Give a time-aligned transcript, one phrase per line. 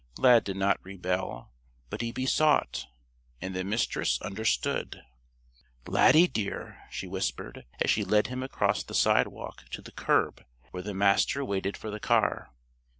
[0.17, 1.51] Lad did not rebel.
[1.91, 2.87] But he besought.
[3.39, 5.03] And the Mistress understood.
[5.85, 10.81] "Laddie, dear!" she whispered, as she led him across the sidewalk to the curb where
[10.81, 12.49] the Master waited for the car.